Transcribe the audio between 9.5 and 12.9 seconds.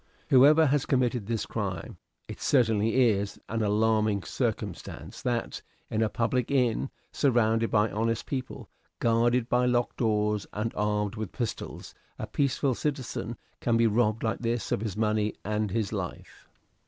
locked doors, and armed with pistols, a peaceful